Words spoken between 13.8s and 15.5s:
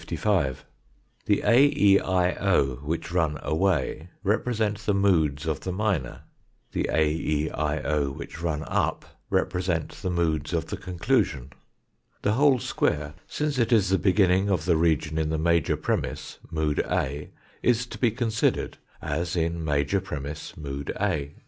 the beginning of the region in the